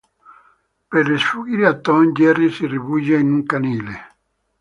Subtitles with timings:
[0.91, 3.97] Per sfuggire a Tom, Jerry si rifugia in un canile.